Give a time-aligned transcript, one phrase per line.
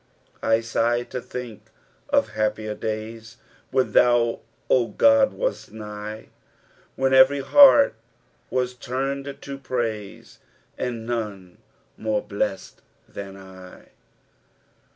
[0.41, 1.59] "I deb to tblnk
[2.11, 3.37] ol happier days
[3.69, 6.29] When thou, O Goci, wast nigh.
[6.95, 7.93] When every hvarC
[8.49, 10.39] wag tuned to praise;
[10.75, 13.89] And DDUouiore blest than I."